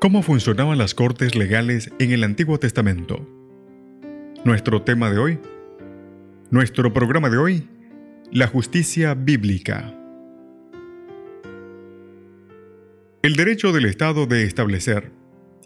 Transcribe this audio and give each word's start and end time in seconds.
¿Cómo 0.00 0.22
funcionaban 0.22 0.78
las 0.78 0.94
cortes 0.94 1.34
legales 1.34 1.92
en 1.98 2.12
el 2.12 2.24
Antiguo 2.24 2.58
Testamento? 2.58 3.28
Nuestro 4.46 4.80
tema 4.80 5.10
de 5.10 5.18
hoy. 5.18 5.38
Nuestro 6.50 6.90
programa 6.94 7.28
de 7.28 7.36
hoy. 7.36 7.68
La 8.32 8.46
justicia 8.46 9.12
bíblica. 9.12 9.94
El 13.22 13.36
derecho 13.36 13.72
del 13.72 13.84
Estado 13.84 14.24
de 14.24 14.44
establecer, 14.44 15.12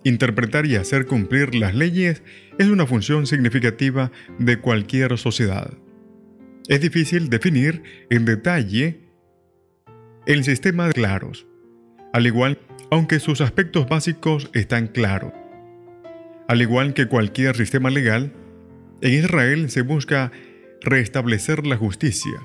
interpretar 0.03 0.67
y 0.67 0.75
hacer 0.75 1.07
cumplir 1.07 1.55
las 1.55 1.77
leyes 1.77 2.25
es 2.59 2.67
una 2.67 2.89
función 2.89 3.29
significativa 3.29 4.11
de 4.41 4.59
cualquier 4.59 5.17
sociedad. 5.17 5.75
Es 6.67 6.81
difícil 6.81 7.31
definir 7.31 7.85
en 8.11 8.25
detalle 8.25 8.99
el 10.27 10.43
sistema 10.43 10.89
de 10.89 10.93
claros, 10.93 11.47
al 12.13 12.27
igual 12.27 12.59
que 12.59 12.74
aunque 12.91 13.21
sus 13.21 13.41
aspectos 13.41 13.89
básicos 13.89 14.51
están 14.53 14.89
claros. 14.89 15.33
Al 16.49 16.61
igual 16.63 16.95
que 16.95 17.07
cualquier 17.07 17.57
sistema 17.57 17.91
legal, 17.91 18.33
en 19.01 19.15
Israel 19.15 19.71
se 19.71 19.83
busca 19.83 20.33
restablecer 20.83 21.67
la 21.67 21.77
justicia, 21.77 22.41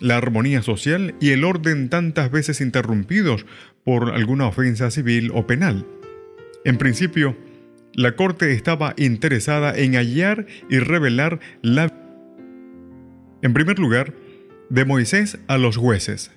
la 0.00 0.16
armonía 0.16 0.62
social 0.62 1.14
y 1.20 1.30
el 1.30 1.44
orden 1.44 1.88
tantas 1.88 2.30
veces 2.30 2.60
interrumpidos 2.60 3.46
por 3.84 4.14
alguna 4.14 4.46
ofensa 4.46 4.90
civil 4.90 5.30
o 5.34 5.46
penal. 5.46 5.86
En 6.64 6.78
principio, 6.78 7.36
la 7.94 8.16
corte 8.16 8.52
estaba 8.52 8.94
interesada 8.96 9.72
en 9.74 9.94
hallar 9.94 10.46
y 10.68 10.78
revelar 10.78 11.38
la... 11.62 11.92
En 13.42 13.52
primer 13.52 13.78
lugar, 13.78 14.14
de 14.70 14.84
Moisés 14.84 15.38
a 15.46 15.58
los 15.58 15.76
jueces. 15.76 16.32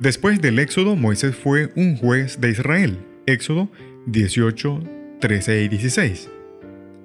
Después 0.00 0.40
del 0.40 0.60
Éxodo, 0.60 0.94
Moisés 0.94 1.34
fue 1.34 1.72
un 1.74 1.96
juez 1.96 2.40
de 2.40 2.50
Israel. 2.50 2.98
Éxodo 3.26 3.68
18, 4.06 4.80
13 5.20 5.62
y 5.62 5.68
16. 5.68 6.30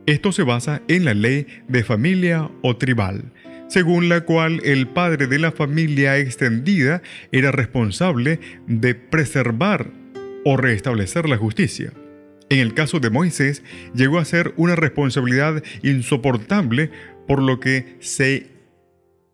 Esto 0.05 0.31
se 0.31 0.43
basa 0.43 0.83
en 0.87 1.03
la 1.03 1.15
ley 1.15 1.47
de 1.67 1.83
familia 1.83 2.51
o 2.61 2.77
tribal, 2.77 3.33
según 3.67 4.09
la 4.09 4.21
cual 4.21 4.61
el 4.63 4.87
padre 4.87 5.25
de 5.25 5.39
la 5.39 5.51
familia 5.51 6.19
extendida 6.19 7.01
era 7.31 7.51
responsable 7.51 8.39
de 8.67 8.93
preservar 8.93 9.89
o 10.45 10.55
restablecer 10.55 11.27
la 11.27 11.37
justicia. 11.37 11.93
En 12.49 12.59
el 12.59 12.75
caso 12.75 12.99
de 12.99 13.09
Moisés, 13.09 13.63
llegó 13.95 14.19
a 14.19 14.25
ser 14.25 14.53
una 14.55 14.75
responsabilidad 14.75 15.63
insoportable, 15.81 16.91
por 17.27 17.41
lo 17.41 17.59
que 17.59 17.97
se 18.01 18.52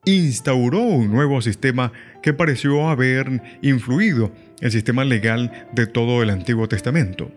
instauró 0.06 0.82
un 0.82 1.12
nuevo 1.12 1.42
sistema 1.42 1.92
que 2.22 2.34
pareció 2.34 2.90
haber 2.90 3.42
influido 3.62 4.32
el 4.62 4.72
sistema 4.72 5.06
legal 5.06 5.68
de 5.74 5.88
todo 5.88 6.24
el 6.24 6.30
Antiguo 6.30 6.68
Testamento, 6.68 7.32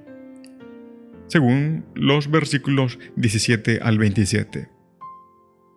según 1.28 1.84
los 1.94 2.30
versículos 2.30 2.98
17 3.16 3.80
al 3.82 3.98
27. 3.98 4.68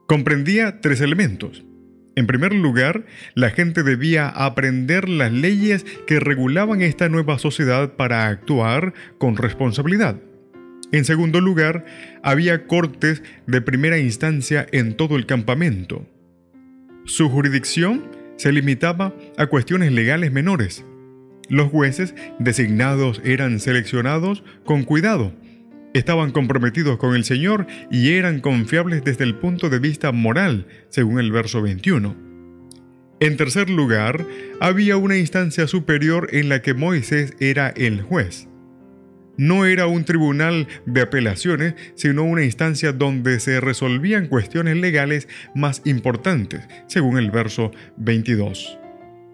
Comprendía 0.07 0.81
tres 0.81 1.01
elementos. 1.01 1.63
En 2.15 2.27
primer 2.27 2.53
lugar, 2.53 3.05
la 3.33 3.49
gente 3.49 3.83
debía 3.83 4.29
aprender 4.29 5.09
las 5.09 5.33
leyes 5.33 5.85
que 6.07 6.19
regulaban 6.19 6.81
esta 6.81 7.09
nueva 7.09 7.39
sociedad 7.39 7.93
para 7.95 8.27
actuar 8.27 8.93
con 9.17 9.35
responsabilidad. 9.35 10.21
En 10.91 11.03
segundo 11.03 11.41
lugar, 11.41 11.85
había 12.23 12.67
cortes 12.67 13.21
de 13.47 13.61
primera 13.61 13.97
instancia 13.97 14.65
en 14.71 14.95
todo 14.95 15.17
el 15.17 15.25
campamento. 15.25 16.07
Su 17.05 17.29
jurisdicción 17.29 18.03
se 18.35 18.51
limitaba 18.51 19.13
a 19.38 19.45
cuestiones 19.45 19.91
legales 19.91 20.31
menores. 20.31 20.83
Los 21.49 21.69
jueces 21.69 22.16
designados 22.39 23.21
eran 23.23 23.59
seleccionados 23.59 24.43
con 24.63 24.83
cuidado, 24.83 25.31
estaban 25.93 26.31
comprometidos 26.31 26.97
con 26.97 27.16
el 27.16 27.23
Señor 27.23 27.67
y 27.91 28.13
eran 28.13 28.39
confiables 28.39 29.03
desde 29.03 29.23
el 29.23 29.35
punto 29.35 29.69
de 29.69 29.77
vista 29.77 30.11
moral, 30.11 30.66
según 30.89 31.19
el 31.19 31.31
verso 31.31 31.61
21. 31.61 32.16
En 33.19 33.37
tercer 33.37 33.69
lugar, 33.69 34.25
había 34.59 34.97
una 34.97 35.17
instancia 35.17 35.67
superior 35.67 36.29
en 36.31 36.49
la 36.49 36.63
que 36.63 36.73
Moisés 36.73 37.35
era 37.39 37.69
el 37.69 38.01
juez 38.01 38.47
no 39.38 39.66
era 39.66 39.88
un 39.88 40.06
tribunal 40.06 40.68
de 40.85 41.01
apelaciones, 41.01 41.75
sino 41.96 42.23
una 42.23 42.44
instancia 42.44 42.91
donde 42.94 43.40
se 43.40 43.59
resolvían 43.59 44.28
cuestiones 44.28 44.78
legales 44.78 45.28
más 45.53 45.81
importantes, 45.85 46.62
según 46.88 47.18
el 47.18 47.31
verso 47.31 47.72
22. 47.97 48.78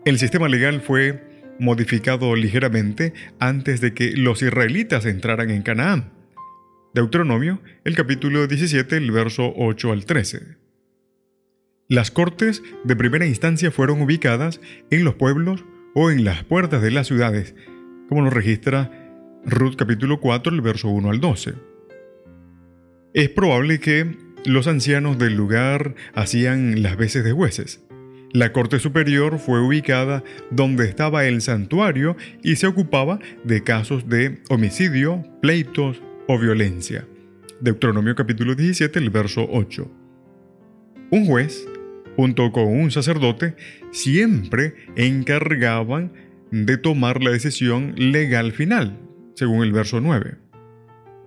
El 0.06 0.18
sistema 0.18 0.48
legal 0.48 0.82
fue 0.82 1.24
modificado 1.60 2.36
ligeramente 2.36 3.14
antes 3.40 3.82
de 3.82 3.94
que 3.94 4.12
los 4.18 4.42
israelitas 4.42 5.06
entraran 5.06 5.52
en 5.52 5.62
Canaán. 5.62 6.12
Deuteronomio, 6.94 7.62
el 7.86 7.96
capítulo 7.96 8.48
17, 8.48 8.98
el 8.98 9.12
verso 9.12 9.54
8 9.56 9.92
al 9.92 10.06
13. 10.06 10.58
Las 11.88 12.10
cortes 12.10 12.64
de 12.84 12.96
primera 12.96 13.26
instancia 13.26 13.70
fueron 13.70 14.02
ubicadas 14.02 14.60
en 14.90 15.04
los 15.04 15.16
pueblos 15.16 15.64
o 15.94 16.10
en 16.10 16.24
las 16.24 16.44
puertas 16.44 16.82
de 16.82 16.92
las 16.92 17.08
ciudades, 17.08 17.54
como 18.10 18.22
lo 18.22 18.30
registra 18.30 19.01
Ruth 19.46 19.75
capítulo 19.75 20.19
4, 20.19 20.53
el 20.53 20.62
verso 20.62 20.90
1 20.90 21.09
al 21.09 21.19
12. 21.19 21.53
Es 23.13 23.29
probable 23.29 23.79
que 23.79 24.16
los 24.46 24.68
ancianos 24.68 25.18
del 25.18 25.35
lugar 25.35 25.96
hacían 26.13 26.84
las 26.84 26.96
veces 26.96 27.24
de 27.24 27.31
jueces. 27.31 27.84
La 28.34 28.53
corte 28.53 28.79
superior 28.79 29.40
fue 29.40 29.59
ubicada 29.59 30.24
donde 30.52 30.88
estaba 30.88 31.25
el 31.25 31.41
santuario 31.41 32.16
y 32.44 32.56
se 32.56 32.68
ocupaba 32.68 33.19
de 33.44 33.63
casos 33.63 34.07
de 34.07 34.41
homicidio, 34.50 35.24
pleitos 35.41 36.02
o 36.28 36.38
violencia. 36.38 37.08
Deuteronomio 37.59 38.16
capítulo 38.16 38.53
17, 38.53 39.00
el 39.00 39.09
verso 39.09 39.47
8. 39.52 39.91
Un 41.09 41.25
juez, 41.25 41.68
junto 42.16 42.52
con 42.52 42.68
un 42.68 42.91
sacerdote, 42.91 43.56
siempre 43.91 44.75
encargaban 44.96 46.13
de 46.52 46.78
tomar 46.78 47.23
la 47.23 47.31
decisión 47.31 47.96
legal 47.97 48.52
final, 48.52 48.97
según 49.41 49.63
el 49.63 49.72
verso 49.72 50.00
9. 50.00 50.35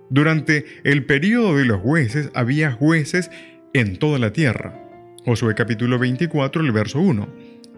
Durante 0.09 0.63
el 0.85 1.05
período 1.05 1.57
de 1.57 1.65
los 1.65 1.81
jueces 1.81 2.31
había 2.33 2.71
jueces 2.71 3.29
en 3.73 3.97
toda 3.97 4.19
la 4.19 4.31
tierra. 4.31 4.81
Josué 5.25 5.53
capítulo 5.53 5.99
24, 5.99 6.61
el 6.61 6.71
verso 6.71 7.01
1. 7.01 7.27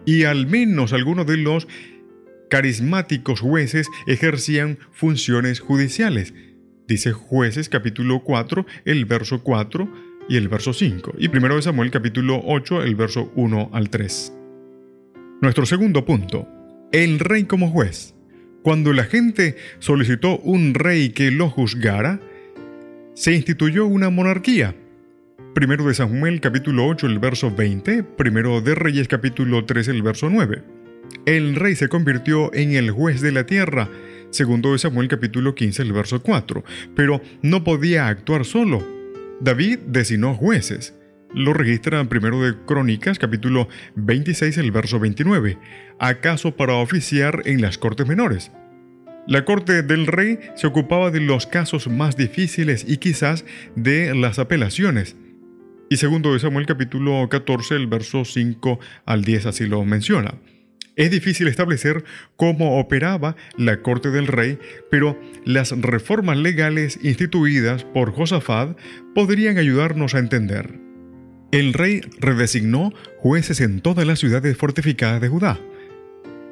Y 0.06 0.22
al 0.22 0.46
menos 0.46 0.92
algunos 0.92 1.26
de 1.26 1.38
los 1.38 1.66
carismáticos 2.48 3.40
jueces 3.40 3.88
ejercían 4.06 4.78
funciones 4.92 5.58
judiciales. 5.58 6.34
Dice 6.86 7.10
jueces 7.10 7.68
capítulo 7.68 8.22
4, 8.22 8.64
el 8.84 9.06
verso 9.06 9.42
4 9.42 9.92
y 10.28 10.36
el 10.36 10.46
verso 10.46 10.72
5. 10.72 11.14
Y 11.18 11.30
primero 11.30 11.56
de 11.56 11.62
Samuel 11.62 11.90
capítulo 11.90 12.40
8, 12.44 12.84
el 12.84 12.94
verso 12.94 13.32
1 13.34 13.70
al 13.72 13.90
3. 13.90 14.32
Nuestro 15.42 15.66
segundo 15.66 16.04
punto. 16.04 16.46
El 16.92 17.18
rey 17.18 17.42
como 17.42 17.70
juez. 17.70 18.14
Cuando 18.62 18.92
la 18.92 19.04
gente 19.04 19.56
solicitó 19.78 20.38
un 20.38 20.74
rey 20.74 21.10
que 21.10 21.30
lo 21.30 21.48
juzgara, 21.48 22.20
se 23.14 23.32
instituyó 23.32 23.86
una 23.86 24.10
monarquía. 24.10 24.74
Primero 25.54 25.86
de 25.86 25.94
Samuel 25.94 26.40
capítulo 26.40 26.86
8 26.88 27.06
el 27.06 27.20
verso 27.20 27.54
20, 27.54 28.02
primero 28.02 28.60
de 28.60 28.74
Reyes 28.74 29.06
capítulo 29.06 29.64
3 29.64 29.88
el 29.88 30.02
verso 30.02 30.28
9. 30.28 30.62
El 31.24 31.54
rey 31.54 31.76
se 31.76 31.88
convirtió 31.88 32.52
en 32.52 32.74
el 32.74 32.90
juez 32.90 33.20
de 33.20 33.30
la 33.32 33.46
tierra, 33.46 33.88
segundo 34.30 34.72
de 34.72 34.78
Samuel 34.78 35.06
capítulo 35.06 35.54
15 35.54 35.82
el 35.82 35.92
verso 35.92 36.20
4, 36.20 36.64
pero 36.96 37.22
no 37.42 37.62
podía 37.62 38.08
actuar 38.08 38.44
solo. 38.44 38.84
David 39.40 39.78
designó 39.86 40.34
jueces. 40.34 40.94
Lo 41.34 41.52
registra 41.52 42.02
primero 42.08 42.42
de 42.42 42.56
Crónicas, 42.64 43.18
capítulo 43.18 43.68
26, 43.96 44.56
el 44.58 44.72
verso 44.72 44.98
29, 44.98 45.58
acaso 45.98 46.56
para 46.56 46.74
oficiar 46.74 47.42
en 47.44 47.60
las 47.60 47.76
cortes 47.76 48.06
menores. 48.06 48.50
La 49.28 49.44
corte 49.44 49.82
del 49.82 50.06
rey 50.06 50.38
se 50.54 50.66
ocupaba 50.66 51.10
de 51.10 51.20
los 51.20 51.46
casos 51.46 51.86
más 51.86 52.16
difíciles 52.16 52.86
y 52.88 52.96
quizás 52.96 53.44
de 53.76 54.14
las 54.14 54.38
apelaciones. 54.38 55.16
Y 55.90 55.98
segundo 55.98 56.32
de 56.32 56.40
Samuel 56.40 56.64
capítulo 56.64 57.28
14, 57.28 57.74
el 57.74 57.88
verso 57.88 58.24
5 58.24 58.80
al 59.04 59.24
10 59.24 59.44
así 59.44 59.66
lo 59.66 59.84
menciona. 59.84 60.36
Es 60.96 61.10
difícil 61.10 61.46
establecer 61.46 62.04
cómo 62.36 62.80
operaba 62.80 63.36
la 63.58 63.82
corte 63.82 64.10
del 64.10 64.28
rey, 64.28 64.58
pero 64.90 65.20
las 65.44 65.78
reformas 65.78 66.38
legales 66.38 66.98
instituidas 67.02 67.84
por 67.84 68.14
Josafat 68.14 68.78
podrían 69.14 69.58
ayudarnos 69.58 70.14
a 70.14 70.20
entender. 70.20 70.80
El 71.52 71.74
rey 71.74 72.00
redesignó 72.18 72.94
jueces 73.18 73.60
en 73.60 73.82
todas 73.82 74.06
las 74.06 74.20
ciudades 74.20 74.56
fortificadas 74.56 75.20
de 75.20 75.28
Judá. 75.28 75.60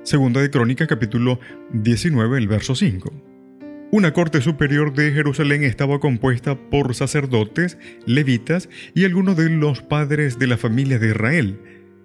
Segunda 0.07 0.41
de 0.41 0.51
Crónicas 0.51 0.87
capítulo 0.87 1.41
19, 1.73 2.39
el 2.39 2.47
verso 2.47 2.77
5. 2.77 3.13
Una 3.91 4.13
corte 4.13 4.41
superior 4.41 4.95
de 4.95 5.11
Jerusalén 5.11 5.65
estaba 5.65 5.99
compuesta 5.99 6.55
por 6.55 6.95
sacerdotes, 6.95 7.77
levitas 8.07 8.69
y 8.95 9.05
algunos 9.05 9.37
de 9.37 9.51
los 9.51 9.83
padres 9.83 10.39
de 10.39 10.47
la 10.47 10.59
familia 10.59 11.01
de 11.01 11.09
Israel, 11.09 11.59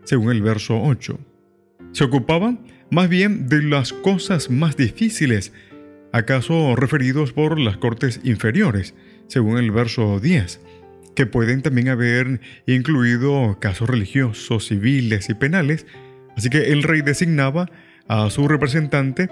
según 0.03 0.31
el 0.31 0.41
verso 0.41 0.81
8. 0.81 1.19
Se 1.91 2.03
ocupaban 2.03 2.65
más 2.89 3.07
bien 3.07 3.47
de 3.47 3.61
las 3.61 3.93
cosas 3.93 4.49
más 4.49 4.75
difíciles, 4.75 5.53
acaso 6.11 6.75
referidos 6.75 7.33
por 7.33 7.59
las 7.59 7.77
cortes 7.77 8.19
inferiores, 8.23 8.95
según 9.27 9.59
el 9.59 9.69
verso 9.69 10.19
10 10.19 10.59
que 11.15 11.27
pueden 11.27 11.61
también 11.61 11.89
haber 11.89 12.39
incluido 12.65 13.59
casos 13.59 13.87
religiosos, 13.87 14.65
civiles 14.65 15.29
y 15.29 15.35
penales, 15.35 15.85
así 16.37 16.49
que 16.49 16.71
el 16.71 16.81
rey 16.81 17.01
designaba 17.01 17.69
a 18.07 18.29
su 18.29 18.47
representante 18.47 19.29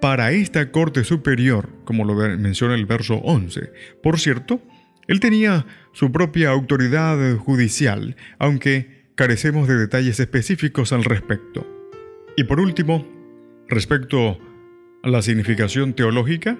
para 0.00 0.32
esta 0.32 0.70
corte 0.70 1.04
superior, 1.04 1.70
como 1.84 2.04
lo 2.04 2.14
menciona 2.14 2.74
el 2.74 2.86
verso 2.86 3.16
11. 3.16 3.72
Por 4.02 4.20
cierto, 4.20 4.60
él 5.08 5.20
tenía 5.20 5.66
su 5.92 6.12
propia 6.12 6.50
autoridad 6.50 7.36
judicial, 7.36 8.16
aunque 8.38 9.06
carecemos 9.14 9.68
de 9.68 9.76
detalles 9.76 10.20
específicos 10.20 10.92
al 10.92 11.04
respecto. 11.04 11.66
Y 12.36 12.44
por 12.44 12.60
último, 12.60 13.06
respecto 13.68 14.38
a 15.02 15.08
la 15.08 15.22
significación 15.22 15.94
teológica, 15.94 16.58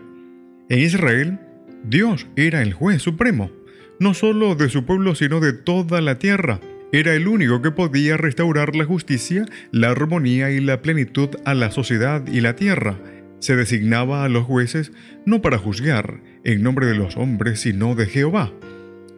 en 0.68 0.78
Israel, 0.78 1.38
Dios 1.84 2.26
era 2.36 2.62
el 2.62 2.72
juez 2.72 3.02
supremo 3.02 3.50
no 3.98 4.14
solo 4.14 4.54
de 4.54 4.68
su 4.68 4.84
pueblo, 4.84 5.14
sino 5.14 5.40
de 5.40 5.52
toda 5.52 6.00
la 6.00 6.18
tierra. 6.18 6.60
Era 6.92 7.14
el 7.14 7.26
único 7.26 7.62
que 7.62 7.72
podía 7.72 8.16
restaurar 8.16 8.76
la 8.76 8.84
justicia, 8.84 9.44
la 9.72 9.90
armonía 9.90 10.50
y 10.50 10.60
la 10.60 10.82
plenitud 10.82 11.30
a 11.44 11.54
la 11.54 11.72
sociedad 11.72 12.24
y 12.28 12.40
la 12.40 12.54
tierra. 12.54 12.98
Se 13.40 13.56
designaba 13.56 14.24
a 14.24 14.28
los 14.28 14.44
jueces 14.44 14.92
no 15.24 15.42
para 15.42 15.58
juzgar 15.58 16.22
en 16.44 16.62
nombre 16.62 16.86
de 16.86 16.94
los 16.94 17.16
hombres, 17.16 17.60
sino 17.60 17.96
de 17.96 18.06
Jehová, 18.06 18.52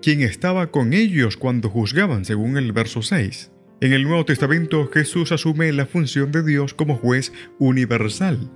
quien 0.01 0.23
estaba 0.23 0.71
con 0.71 0.95
ellos 0.95 1.37
cuando 1.37 1.69
juzgaban, 1.69 2.25
según 2.25 2.57
el 2.57 2.73
verso 2.73 3.03
6. 3.03 3.53
En 3.81 3.93
el 3.93 4.05
Nuevo 4.05 4.25
Testamento 4.25 4.89
Jesús 4.93 5.31
asume 5.31 5.71
la 5.73 5.87
función 5.87 6.33
de 6.33 6.43
Dios 6.43 6.73
como 6.73 6.97
juez 6.97 7.33
universal. 7.59 8.51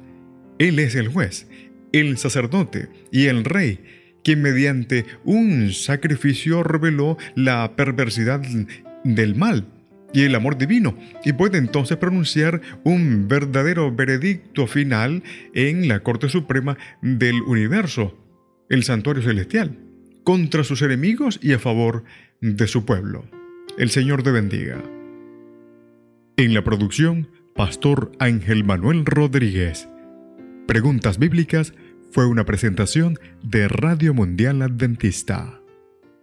Él 0.58 0.78
es 0.78 0.94
el 0.94 1.08
juez, 1.08 1.46
el 1.92 2.16
sacerdote 2.16 2.88
y 3.10 3.26
el 3.26 3.44
rey 3.44 3.80
quien 4.24 4.42
mediante 4.42 5.04
un 5.24 5.72
sacrificio 5.72 6.62
reveló 6.62 7.18
la 7.34 7.74
perversidad 7.76 8.42
del 9.04 9.34
mal 9.34 9.66
y 10.12 10.22
el 10.22 10.34
amor 10.34 10.58
divino, 10.58 10.96
y 11.24 11.32
puede 11.32 11.58
entonces 11.58 11.96
pronunciar 11.96 12.60
un 12.84 13.28
verdadero 13.28 13.94
veredicto 13.94 14.66
final 14.66 15.22
en 15.54 15.88
la 15.88 16.00
Corte 16.00 16.28
Suprema 16.28 16.76
del 17.00 17.40
Universo, 17.42 18.18
el 18.68 18.82
santuario 18.84 19.22
celestial, 19.22 19.78
contra 20.22 20.64
sus 20.64 20.82
enemigos 20.82 21.40
y 21.42 21.54
a 21.54 21.58
favor 21.58 22.04
de 22.40 22.66
su 22.66 22.84
pueblo. 22.84 23.24
El 23.78 23.90
Señor 23.90 24.22
te 24.22 24.30
bendiga. 24.30 24.82
En 26.36 26.54
la 26.54 26.62
producción, 26.62 27.28
Pastor 27.54 28.12
Ángel 28.18 28.64
Manuel 28.64 29.04
Rodríguez. 29.06 29.88
Preguntas 30.66 31.18
bíblicas 31.18 31.74
fue 32.10 32.26
una 32.26 32.44
presentación 32.44 33.18
de 33.42 33.68
Radio 33.68 34.12
Mundial 34.12 34.60
Adventista. 34.62 35.61